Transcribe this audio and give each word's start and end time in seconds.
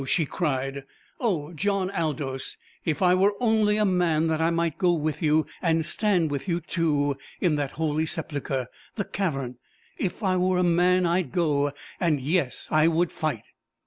she 0.07 0.25
cried. 0.25 0.83
"Oh, 1.19 1.53
John 1.53 1.91
Aldous! 1.91 2.57
if 2.83 3.03
I 3.03 3.13
were 3.13 3.35
only 3.39 3.77
a 3.77 3.85
man, 3.85 4.29
that 4.29 4.41
I 4.41 4.49
might 4.49 4.79
go 4.79 4.93
with 4.93 5.21
you 5.21 5.45
and 5.61 5.85
stand 5.85 6.31
with 6.31 6.47
you 6.47 6.59
two 6.59 7.17
in 7.39 7.55
that 7.57 7.73
Holy 7.73 8.07
Sepulchre 8.07 8.65
the 8.95 9.05
Cavern 9.05 9.59
If 9.99 10.23
I 10.23 10.37
were 10.37 10.57
a 10.57 10.63
man, 10.63 11.05
I'd 11.05 11.31
go 11.31 11.71
and, 11.99 12.19
yes, 12.19 12.67
I 12.71 12.87
would 12.87 13.11
fight!" 13.11 13.43